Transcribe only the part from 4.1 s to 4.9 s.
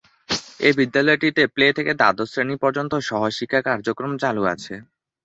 চালু আছে।